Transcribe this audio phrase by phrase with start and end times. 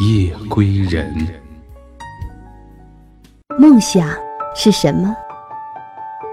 [0.00, 1.14] 夜归人。
[3.58, 4.08] 梦想
[4.54, 5.14] 是什么？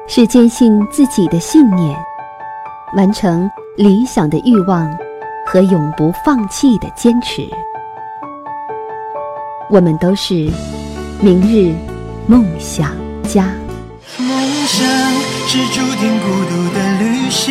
[0.08, 2.00] 是坚信自己的信念，
[2.96, 4.90] 完成理想的欲望
[5.46, 7.46] 和永不放弃的坚持。
[9.70, 10.50] 我们都是
[11.20, 11.76] 明日
[12.26, 13.54] 梦想家。
[14.18, 14.30] 梦
[14.66, 14.88] 想
[15.46, 16.77] 是注定孤独的旅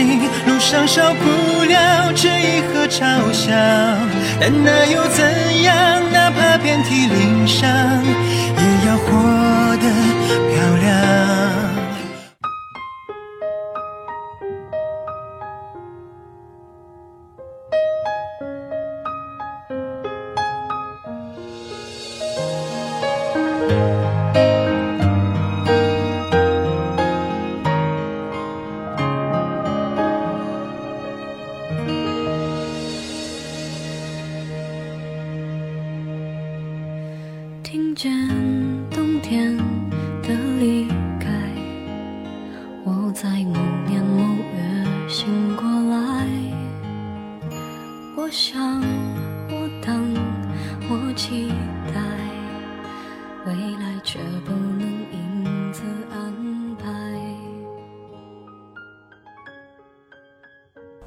[0.03, 3.53] 路上少不了质疑和嘲笑，
[4.41, 6.03] 但那又怎样？
[6.13, 7.69] 哪怕遍体鳞伤，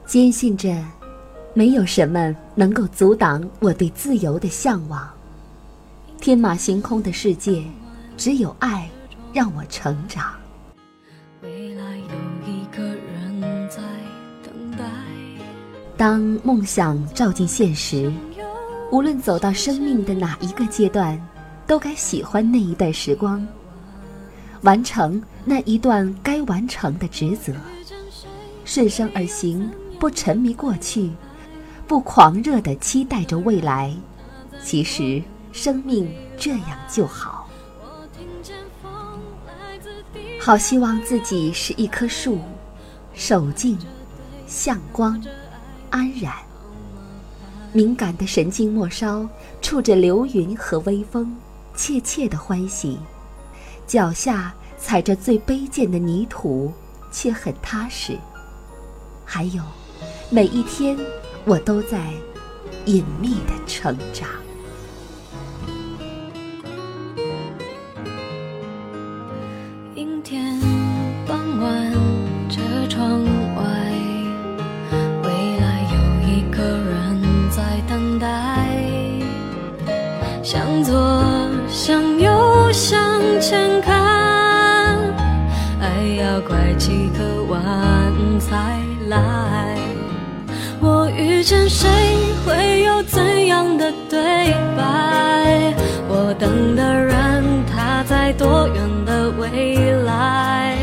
[0.10, 0.76] 坚信着，
[1.54, 5.08] 没有什么能够阻挡我对自由的向往。
[6.20, 7.64] 天马行空的世界，
[8.18, 8.90] 只有爱
[9.32, 10.34] 让我成长。
[11.44, 13.78] 未来有一个人在
[14.44, 14.84] 等待。
[15.96, 18.12] 当梦想照进现实，
[18.92, 21.22] 无论走到生命的哪一个阶段，
[21.68, 23.48] 都该喜欢那一段时光，
[24.62, 27.54] 完成那一段该完成的职责，
[28.66, 31.12] 顺生而行，不沉迷过去，
[31.88, 33.94] 不狂热地期待着未来。
[34.64, 35.22] 其实。
[35.52, 37.50] 生命这样就好，
[40.40, 42.40] 好希望自己是一棵树，
[43.16, 43.76] 守静，
[44.46, 45.20] 向光，
[45.90, 46.32] 安然。
[47.74, 49.28] 敏感的神经末梢
[49.60, 51.36] 触着流云和微风，
[51.76, 53.00] 切切的欢喜。
[53.88, 56.72] 脚下踩着最卑贱的泥土，
[57.12, 58.16] 却很踏实。
[59.26, 59.64] 还有，
[60.32, 60.96] 每一天
[61.44, 61.98] 我都在
[62.86, 64.30] 隐秘的成长。
[69.96, 70.60] 阴天
[71.26, 71.92] 傍晚
[72.48, 73.24] 车窗
[73.56, 73.64] 外，
[75.24, 75.98] 未来有
[76.30, 78.28] 一个人在等待。
[80.44, 80.94] 向左
[81.68, 84.96] 向右向前看，
[85.82, 87.39] 爱要拐几个弯。
[91.50, 91.90] 见谁，
[92.46, 95.74] 会有怎样的对白？
[96.08, 100.78] 我等的人，他在多远的未来？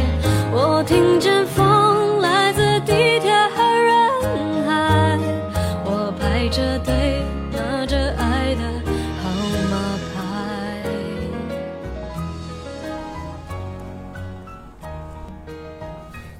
[0.51, 3.95] 我听见风来自地铁和人
[4.67, 5.17] 海，
[5.85, 7.23] 我排着队
[7.53, 8.63] 拿着爱的
[9.23, 9.31] 号
[9.71, 9.79] 码
[10.17, 10.19] 牌。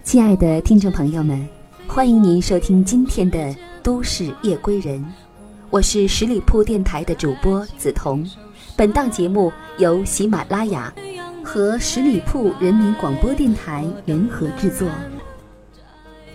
[0.03, 1.49] 亲爱的听众朋友们，
[1.87, 3.39] 欢迎您收听今天的
[3.87, 4.99] 《都市夜归人》，
[5.71, 8.29] 我是十里铺电台的主播梓潼。
[8.75, 10.93] 本档节目由喜马拉雅
[11.45, 14.89] 和十里铺人民广播电台联合制作。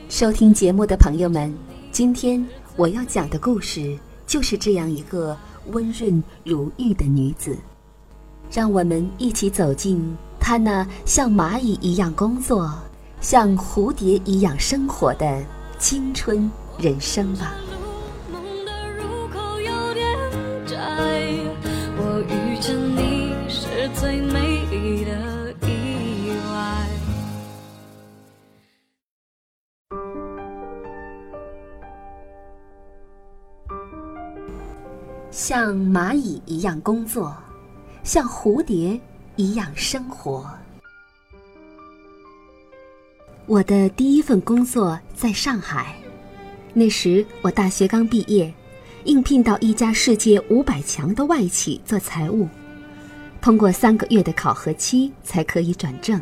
[0.07, 1.53] 收听节目的朋友们，
[1.91, 2.41] 今天
[2.77, 5.37] 我要讲的故事就是这样一个
[5.71, 7.57] 温润如玉的女子，
[8.49, 10.01] 让我们一起走进
[10.39, 12.73] 她那像蚂蚁一样工作。
[13.19, 15.43] 像蝴蝶一样生活的
[15.77, 16.49] 青春
[16.81, 17.53] 人生吧。
[22.03, 26.87] 我遇见你是最美丽的意外。
[35.29, 37.37] 像蚂蚁一样工作，
[38.03, 38.99] 像蝴蝶
[39.35, 40.49] 一样生活。
[43.45, 45.95] 我的第一份工作在上海，
[46.73, 48.51] 那时我大学刚毕业，
[49.03, 52.47] 应聘到一家世界五百强的外企做财务，
[53.41, 56.21] 通过三个月的考核期才可以转正。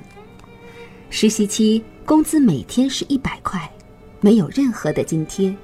[1.11, 3.69] 实习期工资每天是一百块，
[4.21, 5.55] 没有任何的津贴，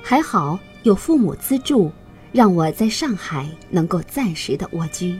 [0.00, 1.90] 还好有父母资助，
[2.30, 5.18] 让我在上海能够暂时的蜗居。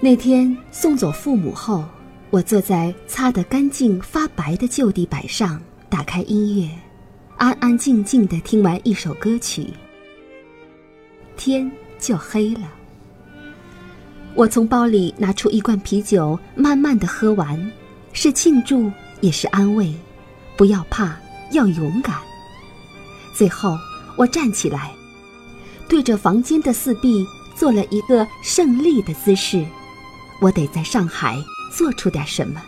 [0.00, 1.84] 那天送走父母后，
[2.30, 5.62] 我坐在擦得干净发白的旧地板上，
[5.92, 6.66] 打开音乐。
[7.36, 9.66] 安安静静的听完一首歌曲，
[11.36, 12.62] 天就黑了。
[14.34, 17.70] 我从包里拿出一罐啤酒，慢慢的喝完，
[18.14, 18.90] 是庆祝
[19.20, 19.92] 也是安慰。
[20.56, 21.14] 不要怕，
[21.50, 22.16] 要勇敢。
[23.34, 23.76] 最后，
[24.16, 24.92] 我站起来，
[25.88, 29.62] 对着房间的四壁做了一个胜利的姿势。
[30.40, 31.36] 我得在上海
[31.70, 32.62] 做出点什么。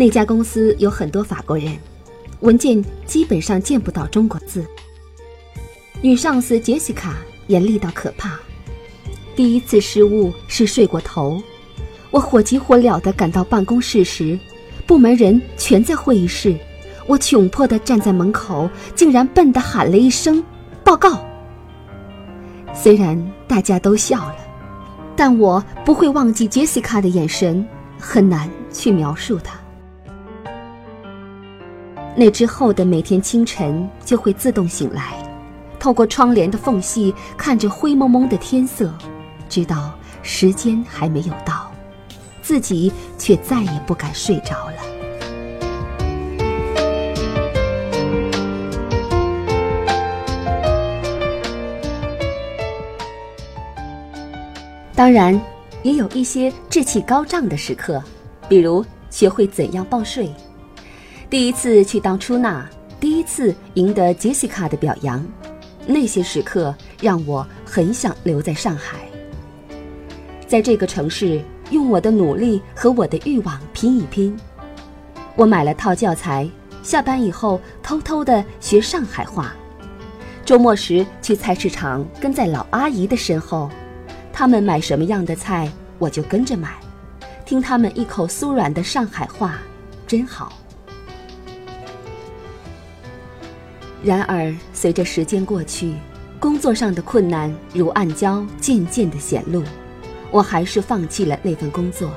[0.00, 1.76] 那家公司有很多法国人，
[2.40, 4.64] 文件基本上见不到中国字。
[6.00, 7.18] 女上司杰西卡
[7.48, 8.40] 严厉到可怕，
[9.36, 11.38] 第一次失误是睡过头。
[12.10, 14.38] 我火急火燎地赶到办公室时，
[14.86, 16.56] 部门人全在会议室。
[17.06, 20.42] 我窘迫地站在门口，竟然笨地喊了一声
[20.82, 21.22] “报告”。
[22.72, 24.36] 虽然大家都笑了，
[25.14, 27.68] 但我不会忘记杰西卡的眼神，
[27.98, 29.59] 很难去描述它。
[32.16, 35.14] 那之后的每天清晨，就会自动醒来，
[35.78, 38.92] 透过窗帘的缝隙看着灰蒙蒙的天色，
[39.48, 39.92] 知道
[40.22, 41.70] 时间还没有到，
[42.42, 44.76] 自己却再也不敢睡着了。
[54.94, 55.40] 当然，
[55.82, 58.02] 也有一些志气高涨的时刻，
[58.46, 60.30] 比如学会怎样报税。
[61.30, 62.68] 第一次去当出纳，
[62.98, 65.24] 第一次赢得杰西卡的表扬，
[65.86, 68.98] 那些时刻让我很想留在上海，
[70.48, 71.40] 在这个城市
[71.70, 74.36] 用我的努力和我的欲望拼一拼。
[75.36, 76.50] 我买了套教材，
[76.82, 79.54] 下班以后偷偷的学上海话，
[80.44, 83.70] 周末时去菜市场跟在老阿姨的身后，
[84.32, 86.80] 他们买什么样的菜我就跟着买，
[87.46, 89.60] 听他们一口酥软的上海话，
[90.08, 90.52] 真好。
[94.02, 95.92] 然而，随着时间过去，
[96.38, 99.62] 工作上的困难如暗礁渐渐的显露，
[100.30, 102.10] 我还是放弃了那份工作，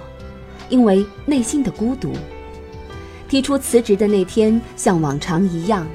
[0.69, 2.13] 因为内心的孤独。
[3.27, 5.85] 提出辞职的那天，像往常一样，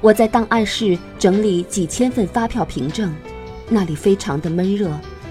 [0.00, 3.12] 我在档案室整理几千份发票凭证，
[3.68, 4.90] 那里非常的闷热，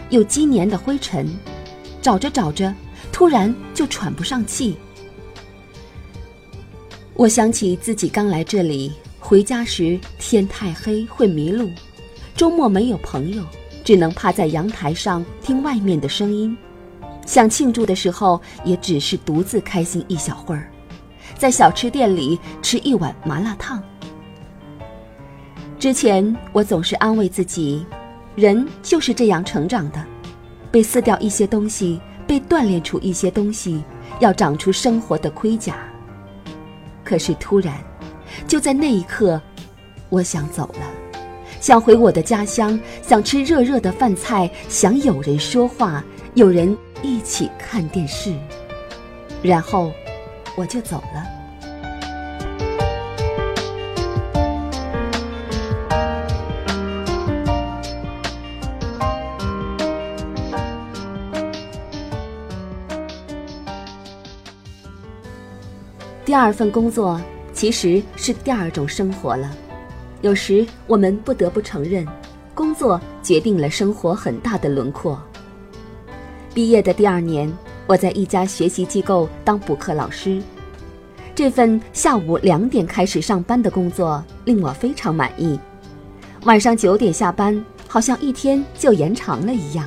[0.09, 1.27] 有积年的灰尘。
[2.01, 2.73] 找着找着，
[3.11, 4.77] 突然就喘不上气。
[7.13, 8.93] 我想起自己刚来这里。
[9.29, 11.69] 回家时天太黑会迷路，
[12.35, 13.43] 周末没有朋友，
[13.83, 16.57] 只能趴在阳台上听外面的声音。
[17.27, 20.71] 想庆祝的时候，也只是独自开心一小会儿，
[21.37, 23.79] 在小吃店里吃一碗麻辣烫。
[25.77, 27.85] 之前我总是安慰自己，
[28.33, 30.03] 人就是这样成长的，
[30.71, 33.83] 被撕掉一些东西，被锻炼出一些东西，
[34.19, 35.75] 要长出生活的盔甲。
[37.03, 37.88] 可是突然。
[38.47, 39.41] 就在那一刻，
[40.09, 41.19] 我想走了，
[41.59, 48.33] 想回我的家乡，想吃热热的饭菜，想有人说话，有人一起看电视，
[49.41, 49.91] 然后
[50.55, 51.25] 我就走了。
[66.25, 67.19] 第二份工作。
[67.59, 69.51] 其实是第二种生活了。
[70.21, 72.07] 有时我们不得不承认，
[72.55, 75.21] 工作决定了生活很大的轮廓。
[76.53, 77.51] 毕业的第二年，
[77.85, 80.41] 我在一家学习机构当补课老师。
[81.35, 85.59] 这份下午两点开始上班的工作令我非常满意。
[86.45, 89.85] 晚上九点下班，好像一天就延长了一样。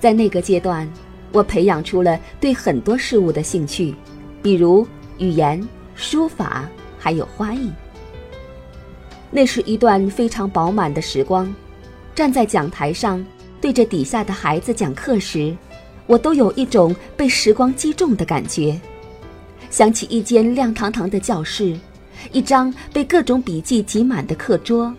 [0.00, 0.90] 在那个阶段，
[1.30, 3.94] 我培养出了对很多事物的兴趣，
[4.42, 4.88] 比如
[5.18, 5.62] 语言。
[5.98, 7.70] 书法还有花艺，
[9.32, 11.52] 那是一段非常饱满的时光。
[12.14, 13.22] 站在讲台上，
[13.60, 15.54] 对着底下的孩子讲课时，
[16.06, 18.80] 我都有一种被时光击中的感觉。
[19.70, 21.76] 想起一间亮堂堂的教室，
[22.30, 24.94] 一张被各种笔记挤满的课桌，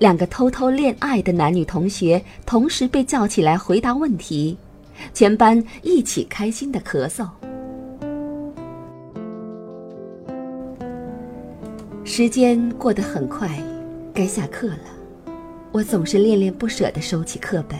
[0.00, 4.58] 两个偷偷恋爱的男女同学同时被叫起来回答问题，
[5.14, 7.28] 全班一起开心的咳嗽。
[12.06, 13.48] 时间过得很快，
[14.12, 14.78] 该下课了，
[15.72, 17.78] 我总是恋恋不舍地收起课本。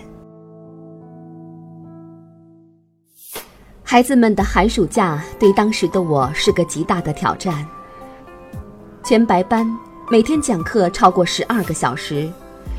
[3.82, 7.66] 孩子们的寒暑假对当时的我是个极大的挑战。
[9.04, 9.70] 全白班，
[10.10, 12.26] 每天讲课超过十二个小时，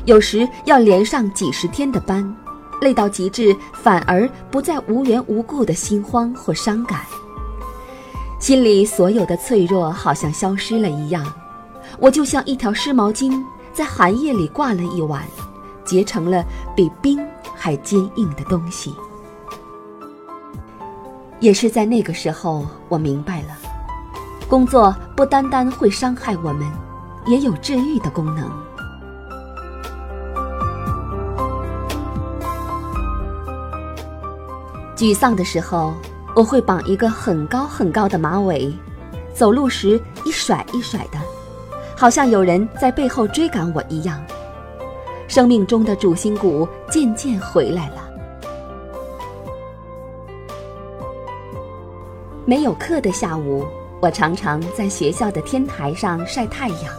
[0.04, 2.36] 有时要连上几十天的班，
[2.80, 7.02] 累到极致，反而不再无缘无故的心慌或伤感。
[8.38, 11.26] 心里所有的脆弱好像消失了一样，
[11.98, 15.22] 我就像一条湿毛巾，在寒夜里挂了一晚，
[15.84, 16.44] 结成了
[16.76, 17.18] 比冰
[17.54, 18.94] 还坚硬的东西。
[21.40, 23.48] 也是在那个时候，我明白了。
[24.48, 26.70] 工作不单单会伤害我们，
[27.26, 28.48] 也有治愈的功能。
[34.94, 35.94] 沮丧的时候，
[36.36, 38.70] 我会绑一个很高很高的马尾，
[39.32, 41.18] 走路时一甩一甩的，
[41.96, 44.22] 好像有人在背后追赶我一样。
[45.28, 48.10] 生命中的主心骨渐渐回来了。
[52.44, 53.66] 没有课的下午。
[53.98, 56.94] 我常常在学校的天台上晒太阳，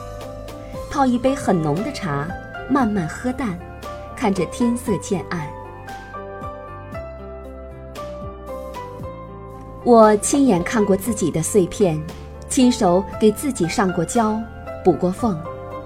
[0.90, 2.28] 泡一杯很浓的茶，
[2.72, 3.58] 慢慢喝淡，
[4.16, 5.48] 看着天色渐暗。
[9.88, 11.98] 我亲眼看过自己的碎片，
[12.50, 14.38] 亲手给自己上过胶，
[14.84, 15.40] 补过缝，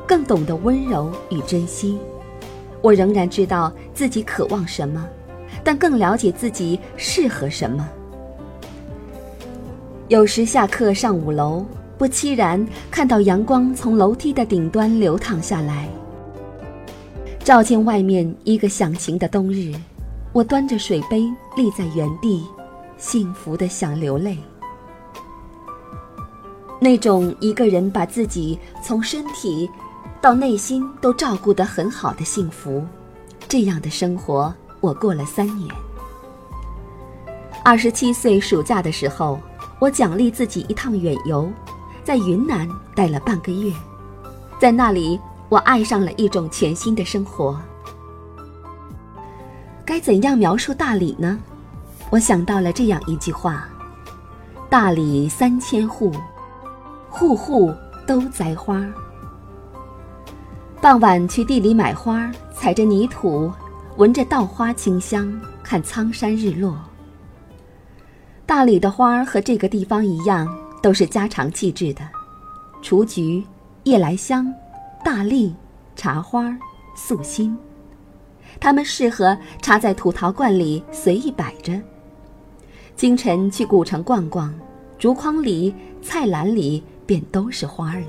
[0.08, 2.00] 更懂得温柔与珍惜。
[2.82, 5.08] 我仍然知道自己渴望什么，
[5.64, 7.88] 但更了解自己适合什么。
[10.08, 11.64] 有时下课上五楼，
[12.00, 15.88] 不期然看到阳光从楼梯的顶端流淌下来，
[17.44, 19.72] 照进外面一个响晴的冬日。
[20.34, 21.20] 我端着水杯
[21.56, 22.44] 立在原地，
[23.02, 24.38] 幸福的想流泪。
[26.80, 29.70] 那种一个人把自己从身体
[30.22, 32.86] 到内心都照顾得很好的幸福，
[33.50, 35.68] 这样的生活我过了三年。
[37.66, 39.38] 二十七岁暑假的时候。
[39.82, 41.52] 我奖励自己一趟远游，
[42.04, 43.74] 在云南待了半个月，
[44.60, 47.60] 在那里我爱上了一种全新的生活。
[49.84, 51.40] 该怎样描述大理呢？
[52.12, 53.70] 我想到了这样一句话：
[54.70, 56.12] 大理三千户，
[57.10, 57.74] 户户
[58.06, 58.86] 都栽花。
[60.82, 63.50] 傍晚去地里买花，踩着泥土，
[63.96, 66.78] 闻着稻花清香，看苍山日落。
[68.46, 72.02] 大理的花和这个地方一样，都是家常气质的，
[72.82, 73.42] 雏菊、
[73.84, 74.54] 夜来香、
[75.02, 75.56] 大荔、
[75.96, 76.54] 茶花、
[76.94, 77.58] 素心，
[78.60, 81.72] 它们适合插在土陶罐里随意摆着。
[83.02, 84.54] 清晨去古城逛逛，
[85.00, 88.06] 竹筐里、菜篮里便都是花了。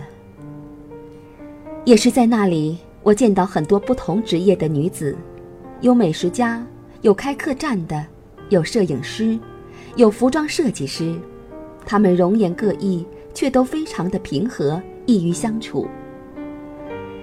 [1.86, 5.16] 也是在那里，我见到很多不同职业的女子，
[5.80, 6.62] 有美食家，
[7.00, 8.04] 有开客栈的，
[8.50, 9.38] 有摄影师。
[9.96, 11.18] 有服装设计师，
[11.86, 15.88] 她们容颜各异，却都非常的平和，易于相处。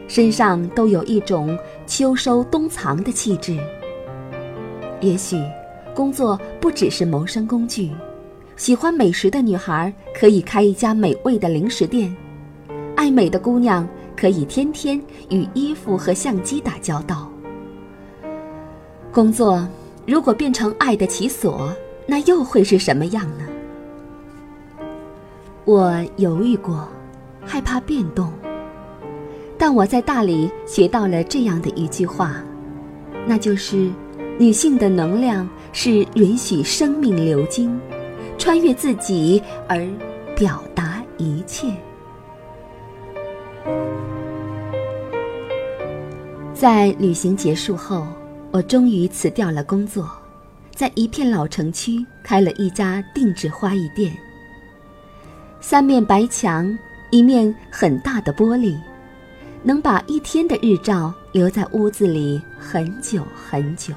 [0.08, 3.60] 身上都有一种秋收冬藏的气质。
[5.02, 5.38] 也许，
[6.00, 7.92] 工作不只是谋生工具。
[8.56, 12.16] 喜欢美食的女孩可以开一家美味的零食店，
[12.96, 14.98] 爱美的姑娘可以天天
[15.30, 17.30] 与衣服和相机打交道。
[19.12, 19.68] 工作
[20.08, 21.70] 如果变成爱的其所。
[22.08, 23.46] 那又会是什么样呢？
[25.64, 26.88] 我犹豫过，
[27.46, 28.34] 害怕变动。
[29.60, 32.42] 但我在大理学到了这样的一句话，
[33.28, 33.92] 那就是：
[34.40, 37.78] 女性的能量是允许生命流经，
[38.38, 39.86] 穿越自己而
[40.34, 41.68] 表达一切。
[46.54, 48.08] 在旅行结束后，
[48.50, 50.10] 我终于辞掉了工作。
[50.74, 54.16] 在一片老城区开了一家定制花艺店。
[55.60, 56.80] 三面白墙，
[57.12, 58.78] 一面很大的玻璃，
[59.64, 63.94] 能把一天的日照留在屋子里很久很久。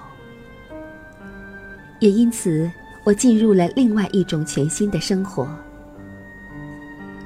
[2.03, 2.69] 也因此，
[3.05, 5.47] 我进入了另外一种全新的生活。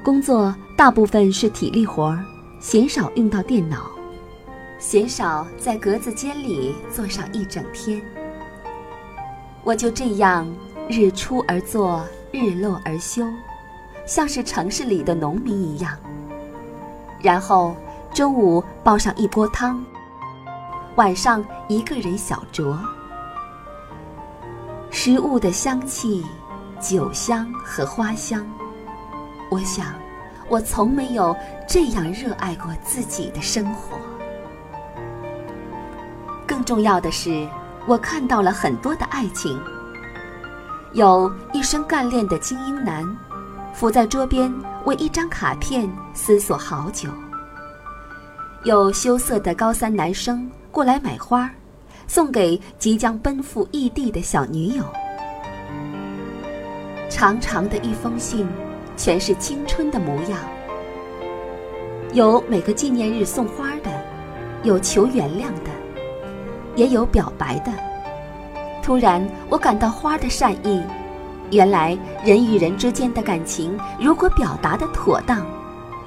[0.03, 2.23] 工作大部分是体力活儿，
[2.59, 3.89] 鲜少用到电脑，
[4.77, 7.99] 鲜少在格子间里坐上一整天。
[9.63, 10.47] 我就这样
[10.87, 13.25] 日出而作，日落而休，
[14.05, 15.97] 像是城市里的农民一样。
[17.19, 17.75] 然后
[18.13, 19.83] 中午煲上一锅汤，
[20.97, 22.77] 晚上一个人小酌。
[24.89, 26.25] 食物的香气、
[26.79, 28.45] 酒香和花香，
[29.49, 29.93] 我想，
[30.49, 31.35] 我从没有
[31.67, 33.97] 这样热爱过自己的生活。
[36.47, 37.47] 更重要的是，
[37.85, 39.61] 我看到了很多的爱情。
[40.93, 43.05] 有一身干练的精英男，
[43.73, 44.51] 伏在桌边
[44.85, 47.09] 为一张卡片思索好久；
[48.63, 51.51] 有羞涩的高三男生过来买花，
[52.07, 54.83] 送给即将奔赴异地的小女友。
[57.09, 58.47] 长长的一封信，
[58.95, 60.39] 全是青春的模样。
[62.13, 63.91] 有每个纪念日送花的，
[64.63, 65.69] 有求原谅的，
[66.75, 67.71] 也有表白的。
[68.81, 70.81] 突然，我感到花的善意。
[71.51, 75.45] 原来，人与人之间的感情，如果表达的妥当，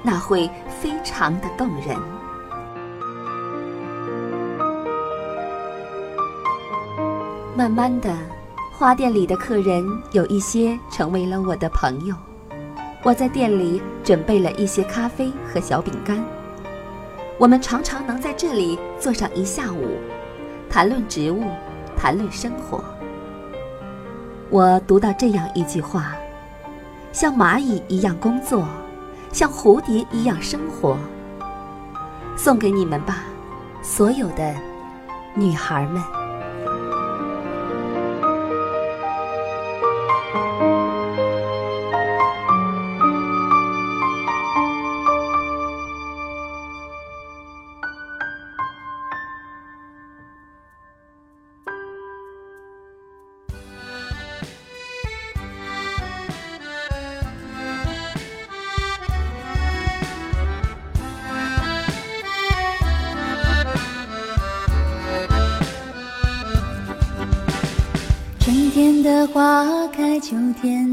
[0.03, 0.49] 那会
[0.81, 1.97] 非常的动人。
[7.55, 8.15] 慢慢的。
[8.71, 12.15] 花店里的客人有一些成为了我的朋友，
[13.03, 16.23] 我在店里准备了一些咖啡和小饼干。
[17.37, 19.97] 我们常常能在这里坐上一下午，
[20.67, 21.43] 谈论植物，
[21.95, 22.83] 谈论生活。
[24.49, 26.15] 我读到这样一句话：
[27.11, 28.65] 像蚂蚁一样工作，
[29.31, 30.97] 像蝴蝶一样生活。
[32.35, 33.25] 送给你们吧，
[33.83, 34.55] 所有的
[35.35, 36.01] 女孩们。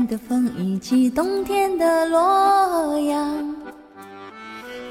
[0.09, 3.55] 的风，以及冬天的洛阳。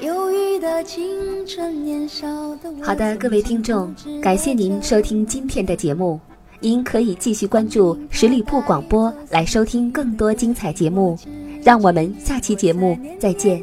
[0.00, 1.04] 忧郁的青
[1.44, 2.26] 春，年少
[2.62, 6.20] 的好的，各位听众，感谢您收听今天的节目。
[6.60, 11.18] 您可以继续关注十里铺广播来收听更多精彩节目。
[11.64, 13.58] 让我们下期节目再见。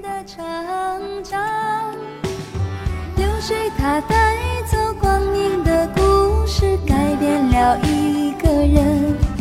[3.16, 4.36] 流水它带
[4.70, 9.35] 走光阴的故事，改变了一个人。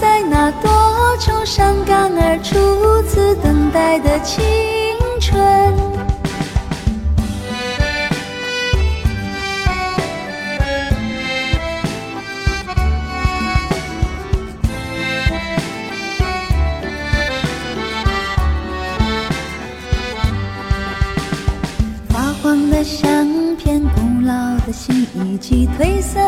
[0.00, 0.70] 在那多
[1.20, 4.42] 愁善感而初次等待的青
[5.20, 5.72] 春，
[22.08, 26.20] 发黄的相片、古老的信以及褪色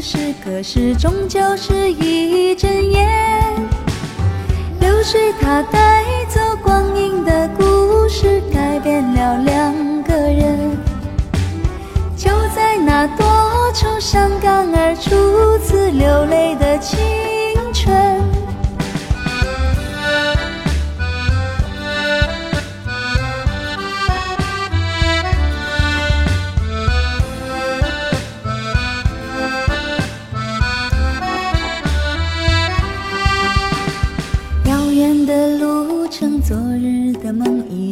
[0.00, 3.08] 是，可是终究是一阵烟。
[4.80, 10.76] 流水它带走光阴的故事，改变了两个人。
[12.16, 13.26] 就在那多
[13.74, 16.98] 愁善感而初次流泪的青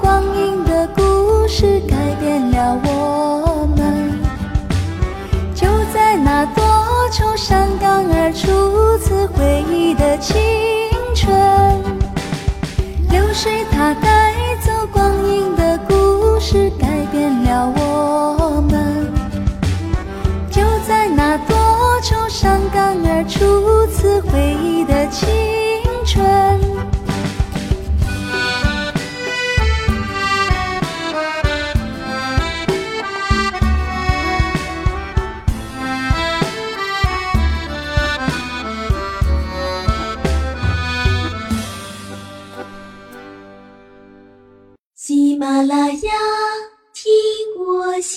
[0.00, 4.18] 光阴的故事，改变了我们。
[5.54, 6.64] 就在那多
[7.12, 10.36] 愁善感而初次回忆的青
[11.14, 11.77] 春，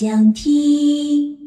[0.02, 1.41] 想听。